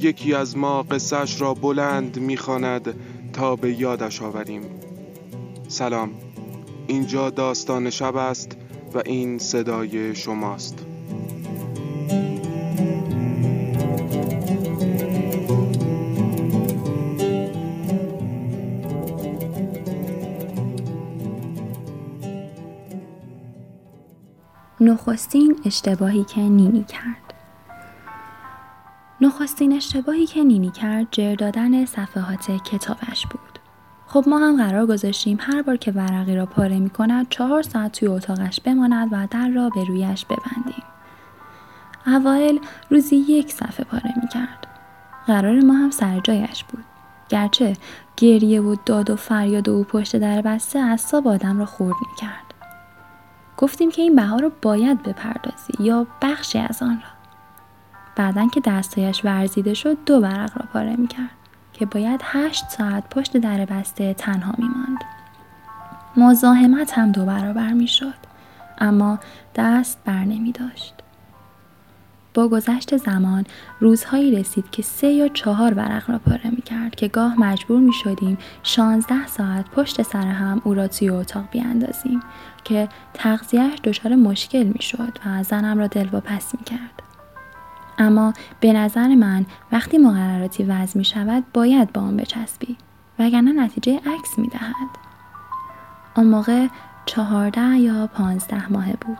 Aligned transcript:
یکی 0.00 0.34
از 0.34 0.56
ما 0.56 0.82
قصهش 0.82 1.40
را 1.40 1.54
بلند 1.54 2.18
می‌خواند 2.18 2.94
تا 3.32 3.56
به 3.56 3.80
یادش 3.80 4.22
آوریم. 4.22 4.62
سلام. 5.68 6.10
اینجا 6.86 7.30
داستان 7.30 7.90
شب 7.90 8.16
است 8.16 8.56
و 8.94 9.02
این 9.06 9.38
صدای 9.38 10.14
شماست. 10.14 10.84
نخستین 24.80 25.56
اشتباهی 25.64 26.24
که 26.24 26.40
نینی 26.40 26.84
کرد. 26.84 27.27
نخستین 29.20 29.72
اشتباهی 29.72 30.26
که 30.26 30.44
نینی 30.44 30.70
کرد 30.70 31.06
جر 31.10 31.34
دادن 31.34 31.84
صفحات 31.84 32.50
کتابش 32.50 33.26
بود. 33.26 33.58
خب 34.06 34.24
ما 34.26 34.38
هم 34.38 34.56
قرار 34.56 34.86
گذاشتیم 34.86 35.38
هر 35.40 35.62
بار 35.62 35.76
که 35.76 35.90
ورقی 35.92 36.36
را 36.36 36.46
پاره 36.46 36.78
می 36.78 36.90
کند 36.90 37.26
چهار 37.30 37.62
ساعت 37.62 37.92
توی 37.92 38.08
اتاقش 38.08 38.60
بماند 38.60 39.08
و 39.12 39.26
در 39.30 39.48
را 39.48 39.68
به 39.68 39.84
رویش 39.84 40.24
ببندیم. 40.24 40.84
اوایل 42.06 42.60
روزی 42.90 43.16
یک 43.16 43.52
صفحه 43.52 43.84
پاره 43.84 44.12
می 44.22 44.28
کرد. 44.28 44.66
قرار 45.26 45.60
ما 45.60 45.74
هم 45.74 45.90
سر 45.90 46.20
جایش 46.20 46.64
بود. 46.64 46.84
گرچه 47.28 47.76
گریه 48.16 48.60
و 48.60 48.76
داد 48.86 49.10
و 49.10 49.16
فریاد 49.16 49.68
و 49.68 49.72
او 49.72 49.84
پشت 49.84 50.16
در 50.16 50.42
بسته 50.42 50.78
اصاب 50.78 51.28
آدم 51.28 51.58
را 51.58 51.66
خورد 51.66 51.96
می 52.00 52.16
کرد. 52.18 52.54
گفتیم 53.56 53.90
که 53.90 54.02
این 54.02 54.16
بها 54.16 54.36
رو 54.36 54.50
باید 54.62 55.02
بپردازی 55.02 55.72
یا 55.80 56.06
بخشی 56.22 56.58
از 56.58 56.82
آن 56.82 57.00
را. 57.02 57.17
بعدا 58.18 58.48
که 58.48 58.60
دستایش 58.64 59.24
ورزیده 59.24 59.74
شد 59.74 59.96
دو 60.06 60.14
ورق 60.14 60.58
را 60.58 60.66
پاره 60.72 60.96
می‌کرد 60.96 61.30
که 61.72 61.86
باید 61.86 62.20
هشت 62.24 62.68
ساعت 62.68 63.08
پشت 63.10 63.36
در 63.36 63.64
بسته 63.64 64.14
تنها 64.14 64.52
میماند 64.58 64.98
مزاحمت 66.16 66.98
هم 66.98 67.12
دو 67.12 67.24
برابر 67.24 67.72
می‌شد 67.72 68.14
اما 68.78 69.18
دست 69.56 69.98
بر 70.04 70.24
نمی 70.24 70.52
داشت. 70.52 70.94
با 72.34 72.48
گذشت 72.48 72.96
زمان 72.96 73.44
روزهایی 73.80 74.36
رسید 74.36 74.70
که 74.70 74.82
سه 74.82 75.06
یا 75.06 75.28
چهار 75.28 75.74
ورق 75.74 76.10
را 76.10 76.18
پاره 76.18 76.50
می 76.50 76.62
کرد 76.62 76.94
که 76.94 77.08
گاه 77.08 77.40
مجبور 77.40 77.80
می 77.80 77.92
شدیم 77.92 78.38
شانزده 78.62 79.26
ساعت 79.26 79.70
پشت 79.70 80.02
سر 80.02 80.26
هم 80.26 80.62
او 80.64 80.74
را 80.74 80.88
توی 80.88 81.10
اتاق 81.10 81.44
بیاندازیم 81.50 82.20
که 82.64 82.88
تغذیهش 83.14 83.78
دچار 83.84 84.14
مشکل 84.14 84.64
می 84.64 84.82
شد 84.82 85.18
و 85.26 85.42
زنم 85.42 85.78
را 85.78 85.86
دل 85.86 86.06
پس 86.06 86.54
می 86.54 86.64
کرد. 86.64 86.97
اما 87.98 88.32
به 88.60 88.72
نظر 88.72 89.14
من 89.14 89.46
وقتی 89.72 89.98
مقرراتی 89.98 90.64
وضع 90.64 90.98
می 90.98 91.04
شود 91.04 91.44
باید 91.52 91.92
با 91.92 92.00
آن 92.00 92.16
بچسبی 92.16 92.76
وگرنه 93.18 93.52
نتیجه 93.52 93.96
عکس 93.96 94.38
می 94.38 94.48
دهد. 94.48 94.98
آن 96.14 96.26
موقع 96.26 96.66
چهارده 97.06 97.78
یا 97.78 98.06
پانزده 98.06 98.72
ماه 98.72 98.92
بود. 98.92 99.18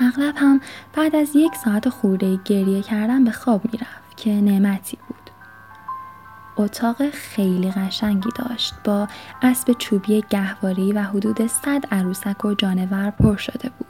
اغلب 0.00 0.34
هم 0.36 0.60
بعد 0.92 1.16
از 1.16 1.36
یک 1.36 1.54
ساعت 1.54 1.88
خورده 1.88 2.38
گریه 2.44 2.82
کردن 2.82 3.24
به 3.24 3.30
خواب 3.30 3.64
می 3.72 3.78
رفت 3.78 4.16
که 4.16 4.30
نعمتی 4.30 4.98
بود. 5.08 5.30
اتاق 6.56 7.10
خیلی 7.10 7.70
قشنگی 7.70 8.28
داشت 8.36 8.74
با 8.84 9.08
اسب 9.42 9.72
چوبی 9.72 10.24
گهواری 10.30 10.92
و 10.92 11.02
حدود 11.02 11.46
صد 11.46 11.84
عروسک 11.90 12.44
و 12.44 12.54
جانور 12.54 13.10
پر 13.10 13.36
شده 13.36 13.70
بود. 13.78 13.89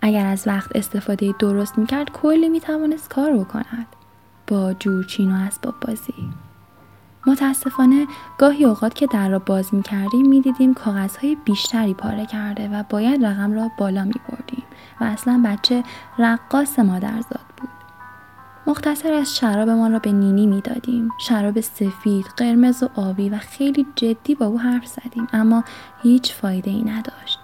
اگر 0.00 0.26
از 0.26 0.42
وقت 0.46 0.76
استفاده 0.76 1.34
درست 1.38 1.78
می‌کرد 1.78 2.12
کلی 2.12 2.48
می‌توانست 2.48 3.10
کار 3.10 3.32
بکند. 3.32 3.86
با 4.46 4.72
جورچین 4.72 5.32
و 5.32 5.34
اسباب 5.34 5.74
بازی. 5.80 6.30
متاسفانه 7.26 8.06
گاهی 8.38 8.64
اوقات 8.64 8.94
که 8.94 9.06
در 9.06 9.28
را 9.28 9.38
باز 9.38 9.74
می‌کردیم 9.74 10.28
می‌دیدیم 10.28 10.74
کاغذهای 10.74 11.36
بیشتری 11.44 11.94
پاره 11.94 12.26
کرده 12.26 12.68
و 12.68 12.82
باید 12.90 13.26
رقم 13.26 13.52
را 13.52 13.70
بالا 13.78 14.04
میبردیم 14.04 14.64
و 15.00 15.04
اصلا 15.04 15.42
بچه 15.44 15.84
رقاص 16.18 16.78
مادرزاد 16.78 17.46
بود. 17.56 17.68
مختصر 18.66 19.12
از 19.12 19.36
شرابمان 19.36 19.92
را 19.92 19.98
به 19.98 20.12
نینی 20.12 20.46
می‌دادیم. 20.46 21.08
شراب 21.20 21.60
سفید 21.60 22.26
قرمز 22.36 22.82
و 22.82 22.88
آبی 22.96 23.28
و 23.28 23.38
خیلی 23.38 23.86
جدی 23.96 24.34
با 24.34 24.46
او 24.46 24.60
حرف 24.60 24.86
زدیم 24.86 25.26
اما 25.32 25.64
هیچ 26.02 26.34
فایده 26.34 26.70
ای 26.70 26.82
نداشت. 26.82 27.37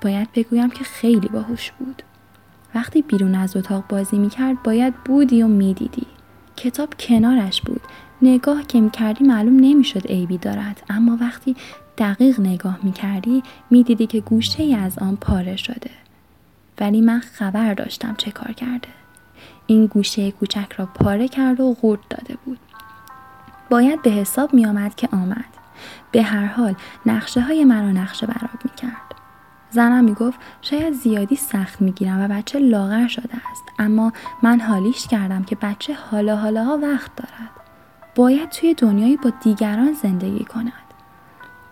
باید 0.00 0.28
بگویم 0.32 0.70
که 0.70 0.84
خیلی 0.84 1.28
باهوش 1.28 1.70
بود. 1.70 2.02
وقتی 2.74 3.02
بیرون 3.02 3.34
از 3.34 3.56
اتاق 3.56 3.84
بازی 3.88 4.18
می‌کرد 4.18 4.62
باید 4.62 4.94
بودی 5.04 5.42
و 5.42 5.48
می‌دیدی. 5.48 6.06
کتاب 6.56 6.94
کنارش 6.98 7.62
بود. 7.62 7.80
نگاه 8.22 8.66
که 8.66 8.80
می‌کردی 8.80 9.24
معلوم 9.24 9.56
نمی‌شد 9.56 10.06
عیبی 10.06 10.38
دارد 10.38 10.82
اما 10.90 11.18
وقتی 11.20 11.56
دقیق 11.98 12.40
نگاه 12.40 12.78
می‌کردی 12.82 13.42
می‌دیدی 13.70 14.06
که 14.06 14.20
گوشه 14.20 14.62
ای 14.62 14.74
از 14.74 14.98
آن 14.98 15.16
پاره 15.16 15.56
شده. 15.56 15.90
ولی 16.80 17.00
من 17.00 17.20
خبر 17.20 17.74
داشتم 17.74 18.14
چه 18.18 18.30
کار 18.30 18.52
کرده. 18.52 18.88
این 19.66 19.86
گوشه 19.86 20.30
کوچک 20.30 20.72
را 20.76 20.86
پاره 20.86 21.28
کرد 21.28 21.60
و 21.60 21.74
غورد 21.74 22.00
داده 22.10 22.36
بود. 22.44 22.58
باید 23.70 24.02
به 24.02 24.10
حساب 24.10 24.54
می 24.54 24.66
آمد 24.66 24.94
که 24.94 25.08
آمد. 25.12 25.44
به 26.12 26.22
هر 26.22 26.46
حال 26.46 26.74
نقشه 27.06 27.40
های 27.40 27.64
مرا 27.64 27.92
نقشه 27.92 28.26
براب. 28.26 28.65
زنم 29.70 30.04
می‌گفت 30.04 30.40
شاید 30.62 30.94
زیادی 30.94 31.36
سخت 31.36 31.82
می‌گیرم 31.82 32.20
و 32.20 32.28
بچه 32.28 32.58
لاغر 32.58 33.06
شده 33.06 33.34
است 33.50 33.64
اما 33.78 34.12
من 34.42 34.60
حالیش 34.60 35.06
کردم 35.06 35.42
که 35.42 35.56
بچه 35.56 35.94
حالا 35.94 36.36
حالا 36.36 36.78
وقت 36.82 37.16
دارد. 37.16 37.50
باید 38.14 38.48
توی 38.48 38.74
دنیایی 38.74 39.16
با 39.16 39.32
دیگران 39.42 39.92
زندگی 39.92 40.44
کند. 40.44 40.72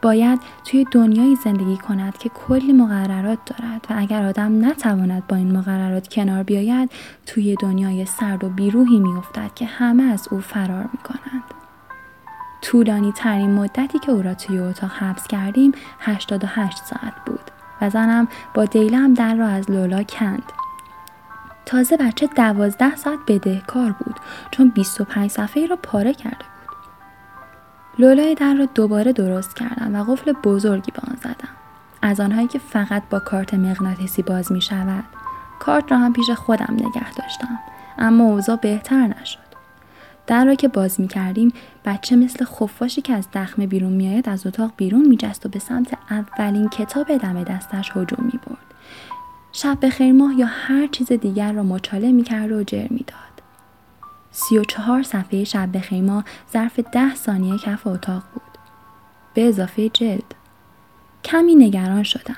باید 0.02 0.40
توی 0.64 0.86
دنیایی 0.90 1.36
زندگی 1.36 1.76
کند 1.76 2.18
که 2.18 2.28
کلی 2.28 2.72
مقررات 2.72 3.38
دارد 3.46 3.86
و 3.90 3.94
اگر 3.96 4.26
آدم 4.26 4.66
نتواند 4.66 5.26
با 5.26 5.36
این 5.36 5.56
مقررات 5.56 6.08
کنار 6.08 6.42
بیاید 6.42 6.90
توی 7.26 7.56
دنیای 7.56 8.06
سرد 8.06 8.44
و 8.44 8.48
بیروحی 8.48 8.98
میافتد 8.98 9.54
که 9.54 9.66
همه 9.66 10.02
از 10.02 10.28
او 10.30 10.40
فرار 10.40 10.88
می‌کنند. 10.92 11.44
طولانی 12.62 13.12
ترین 13.12 13.50
مدتی 13.50 13.98
که 13.98 14.12
او 14.12 14.22
را 14.22 14.34
توی 14.34 14.58
اتاق 14.58 14.90
حبس 14.90 15.26
کردیم 15.28 15.72
88 16.00 16.76
ساعت 16.76 17.14
بود. 17.26 17.53
و 17.86 17.90
زنم 17.90 18.28
با 18.54 18.64
دیلم 18.64 19.14
در 19.14 19.34
را 19.34 19.46
از 19.46 19.70
لولا 19.70 20.02
کند. 20.02 20.52
تازه 21.66 21.96
بچه 21.96 22.26
دوازده 22.26 22.96
ساعت 22.96 23.18
بدهکار 23.28 23.92
بود 23.92 24.16
چون 24.50 24.68
25 24.68 25.30
صفحه 25.30 25.66
را 25.66 25.76
پاره 25.76 26.14
کرده 26.14 26.36
بود. 26.36 26.76
لولای 27.98 28.34
در 28.34 28.54
را 28.54 28.64
دوباره 28.74 29.12
درست 29.12 29.56
کردم 29.56 29.94
و 29.94 30.04
قفل 30.04 30.32
بزرگی 30.32 30.92
به 30.92 31.00
آن 31.08 31.16
زدم. 31.16 31.54
از 32.02 32.20
آنهایی 32.20 32.48
که 32.48 32.58
فقط 32.58 33.02
با 33.10 33.18
کارت 33.18 33.54
مغناطیسی 33.54 34.22
باز 34.22 34.52
می 34.52 34.60
شود. 34.60 35.04
کارت 35.58 35.92
را 35.92 35.98
هم 35.98 36.12
پیش 36.12 36.30
خودم 36.30 36.74
نگه 36.74 37.12
داشتم 37.12 37.58
اما 37.98 38.24
اوضاع 38.24 38.56
بهتر 38.56 39.06
نشد. 39.06 39.43
در 40.26 40.44
را 40.44 40.54
که 40.54 40.68
باز 40.68 41.00
می 41.00 41.08
کردیم 41.08 41.52
بچه 41.84 42.16
مثل 42.16 42.44
خفاشی 42.44 43.00
که 43.00 43.12
از 43.12 43.28
دخمه 43.34 43.66
بیرون 43.66 43.92
میآید 43.92 44.28
از 44.28 44.46
اتاق 44.46 44.72
بیرون 44.76 45.08
میجست 45.08 45.46
و 45.46 45.48
به 45.48 45.58
سمت 45.58 45.98
اولین 46.10 46.68
کتاب 46.68 47.16
دم 47.16 47.42
دستش 47.42 47.90
هجوم 47.90 48.24
می 48.32 48.40
برد. 48.46 48.74
شب 49.52 49.80
به 49.80 49.90
خیر 49.90 50.12
ماه 50.12 50.34
یا 50.38 50.46
هر 50.46 50.86
چیز 50.86 51.12
دیگر 51.12 51.52
را 51.52 51.62
مچاله 51.62 52.12
می 52.12 52.22
کرد 52.22 52.52
و 52.52 52.64
جر 52.64 52.88
می 52.90 53.04
داد. 53.06 53.42
سی 54.30 54.58
و 54.58 54.64
چهار 54.64 55.02
صفحه 55.02 55.44
شب 55.44 55.68
به 55.72 55.80
خیر 55.80 56.02
ماه 56.02 56.24
ظرف 56.52 56.80
ده 56.92 57.14
ثانیه 57.14 57.58
کف 57.58 57.86
اتاق 57.86 58.22
بود. 58.34 58.42
به 59.34 59.48
اضافه 59.48 59.88
جلد. 59.88 60.34
کمی 61.24 61.54
نگران 61.54 62.02
شدم. 62.02 62.36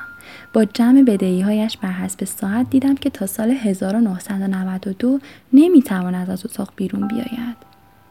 با 0.53 0.65
جمع 0.65 1.03
بدهی 1.03 1.41
هایش 1.41 1.77
بر 1.77 1.93
حسب 1.93 2.25
ساعت 2.25 2.71
دیدم 2.71 2.95
که 2.95 3.11
تا 3.11 3.27
سال 3.27 3.51
1992 3.51 5.21
نمی 5.53 5.83
تواند 5.83 6.31
از 6.31 6.47
اتاق 6.47 6.73
بیرون 6.77 7.09
بیاید. 7.09 7.66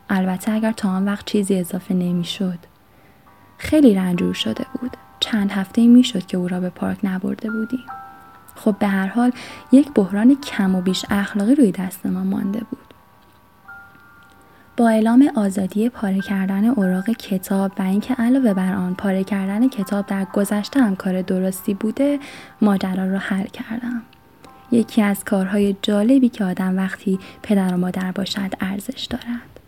البته 0.10 0.52
اگر 0.52 0.72
تا 0.72 0.90
آن 0.90 1.06
وقت 1.06 1.26
چیزی 1.26 1.60
اضافه 1.60 1.94
نمی 1.94 2.24
شد. 2.24 2.60
خیلی 3.58 3.96
رنجور 3.96 4.34
شده 4.34 4.66
بود. 4.74 4.98
چند 5.20 5.52
هفته 5.52 5.88
می 5.88 6.04
شد 6.04 6.26
که 6.26 6.38
او 6.38 6.48
را 6.48 6.60
به 6.60 6.70
پارک 6.70 6.98
نبرده 7.04 7.52
بودیم. 7.52 7.86
خب 8.56 8.76
به 8.80 8.88
هر 8.88 9.08
حال 9.08 9.32
یک 9.72 9.92
بحران 9.96 10.36
کم 10.36 10.76
و 10.76 10.82
بیش 10.82 11.06
اخلاقی 11.10 11.56
روی 11.56 11.72
دست 11.72 12.06
ما 12.06 12.24
مانده 12.24 12.60
بود. 12.60 12.86
با 14.78 14.90
اعلام 14.90 15.32
آزادی 15.36 15.90
پاره 15.90 16.22
کردن 16.22 16.66
اوراق 16.66 17.10
کتاب 17.10 17.72
و 17.80 17.82
اینکه 17.82 18.14
علاوه 18.14 18.54
بر 18.54 18.74
آن 18.74 18.96
پاره 18.96 19.24
کردن 19.24 19.70
کتاب 19.70 20.06
در 20.06 20.26
گذشته 20.34 20.80
هم 20.80 20.96
کار 20.96 21.22
درستی 21.22 21.74
بوده 21.74 22.20
ماجرا 22.62 23.06
را 23.06 23.18
حل 23.18 23.46
کردم 23.46 24.02
یکی 24.72 25.02
از 25.02 25.24
کارهای 25.24 25.76
جالبی 25.82 26.30
که 26.30 26.46
آدم 26.46 26.78
وقتی 26.78 27.20
پدر 27.44 27.74
و 27.74 27.78
مادر 27.78 28.12
باشد 28.12 28.54
ارزش 28.60 29.06
دارد 29.06 29.60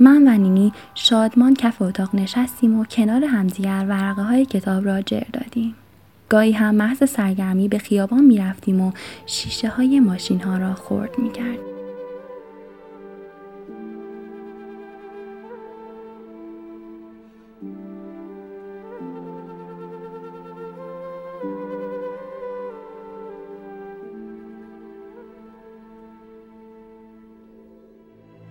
من 0.00 0.28
و 0.28 0.38
نینی 0.38 0.72
شادمان 0.94 1.54
کف 1.54 1.82
اتاق 1.82 2.14
نشستیم 2.14 2.80
و 2.80 2.84
کنار 2.84 3.24
همدیگر 3.24 3.84
ورقه 3.88 4.22
های 4.22 4.46
کتاب 4.46 4.84
را 4.84 5.02
جر 5.02 5.24
دادیم 5.32 5.74
گاهی 6.28 6.52
هم 6.52 6.74
محض 6.74 7.10
سرگرمی 7.10 7.68
به 7.68 7.78
خیابان 7.78 8.24
می 8.24 8.38
رفتیم 8.38 8.80
و 8.80 8.92
شیشه 9.26 9.68
های 9.68 10.00
ماشین 10.00 10.40
ها 10.40 10.58
را 10.58 10.74
خورد 10.74 11.18
می 11.18 11.32
کردیم. 11.32 11.75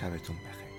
sabes 0.00 0.22
tú 0.22 0.32
un. 0.32 0.69